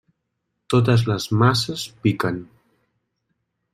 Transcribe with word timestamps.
Totes 0.73 1.03
les 1.11 1.27
masses 1.41 1.85
piquen. 2.07 2.41